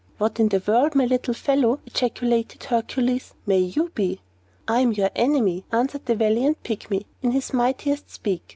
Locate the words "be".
3.93-4.19